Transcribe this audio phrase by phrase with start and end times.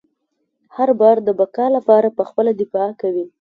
[0.75, 3.25] هر باور د بقا لپاره پخپله دفاع کوي.